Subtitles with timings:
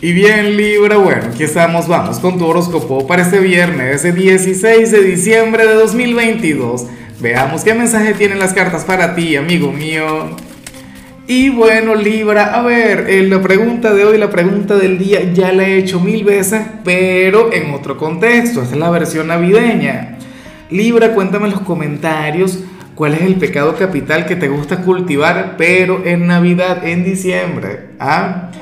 [0.00, 4.92] Y bien Libra, bueno, aquí estamos, vamos con tu horóscopo para este viernes, ese 16
[4.92, 6.86] de diciembre de 2022.
[7.18, 10.36] Veamos qué mensaje tienen las cartas para ti, amigo mío.
[11.26, 15.52] Y bueno, Libra, a ver, eh, la pregunta de hoy, la pregunta del día, ya
[15.52, 20.16] la he hecho mil veces, pero en otro contexto, esta es la versión navideña.
[20.70, 22.60] Libra, cuéntame en los comentarios
[22.94, 27.88] cuál es el pecado capital que te gusta cultivar, pero en Navidad, en diciembre.
[27.98, 28.52] ¿Ah?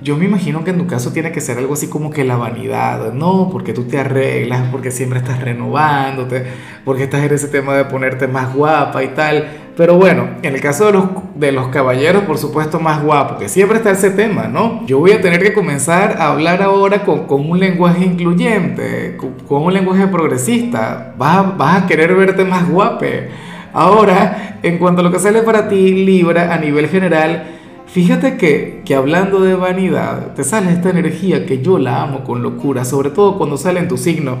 [0.00, 2.36] Yo me imagino que en tu caso tiene que ser algo así como que la
[2.36, 3.48] vanidad, ¿no?
[3.50, 6.44] Porque tú te arreglas, porque siempre estás renovándote,
[6.84, 9.48] porque estás en ese tema de ponerte más guapa y tal.
[9.76, 13.48] Pero bueno, en el caso de los, de los caballeros, por supuesto, más guapo, que
[13.48, 14.86] siempre está ese tema, ¿no?
[14.86, 19.64] Yo voy a tener que comenzar a hablar ahora con, un lenguaje incluyente, con, con,
[19.64, 21.12] un lenguaje progresista.
[21.18, 23.30] Vas a, vas a querer verte más guape.
[23.72, 27.58] Ahora, en cuanto a lo que sale para ti, Libra, a nivel general,
[27.88, 32.42] Fíjate que, que, hablando de vanidad, te sale esta energía que yo la amo con
[32.42, 34.38] locura, sobre todo cuando sale en tu signo.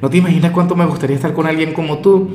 [0.00, 2.30] No te imaginas cuánto me gustaría estar con alguien como tú.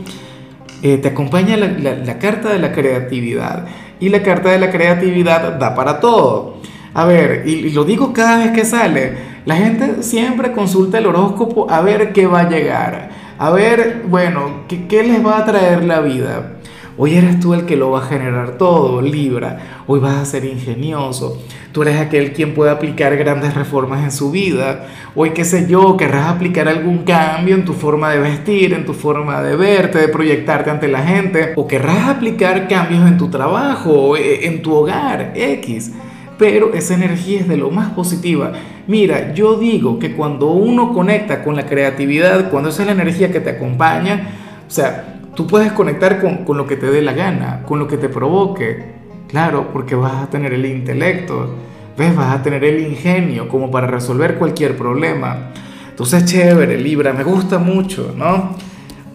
[0.84, 3.66] Eh, te acompaña la, la, carta de la creatividad
[4.00, 6.58] y la carta de la creatividad da para todo.
[6.94, 9.14] A ver, y, y lo digo cada vez que sale,
[9.45, 14.66] la gente siempre consulta el horóscopo a ver qué va a llegar, a ver, bueno,
[14.67, 16.58] qué, qué les va a traer la vida.
[16.95, 19.83] Hoy eres tú el que lo va a generar todo, Libra.
[19.88, 21.41] Hoy vas a ser ingenioso.
[21.72, 24.86] Tú eres aquel quien puede aplicar grandes reformas en su vida.
[25.16, 28.94] Hoy, qué sé yo, querrás aplicar algún cambio en tu forma de vestir, en tu
[28.94, 31.53] forma de verte, de proyectarte ante la gente.
[31.55, 35.94] O querrás aplicar cambios en tu trabajo, eh, en tu hogar, X.
[36.38, 38.52] Pero esa energía es de lo más positiva.
[38.86, 43.31] Mira, yo digo que cuando uno conecta con la creatividad, cuando esa es la energía
[43.31, 44.30] que te acompaña,
[44.67, 47.88] o sea, Tú puedes conectar con, con, lo que te dé la gana, con lo
[47.88, 48.94] que te provoque.
[49.28, 51.56] Claro, porque vas a tener el intelecto,
[51.98, 52.16] ¿ves?
[52.16, 55.52] Vas a tener el ingenio como para resolver cualquier problema.
[55.89, 58.56] Entonces, chévere, Libra, me gusta mucho, ¿no?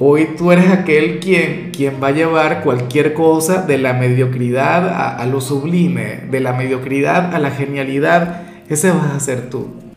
[0.01, 5.17] Hoy tú eres aquel quien, quien va a llevar cualquier cosa de la mediocridad a,
[5.17, 8.43] a lo sublime, de la mediocridad a la genialidad.
[8.69, 9.88] Ese vas a ser tú.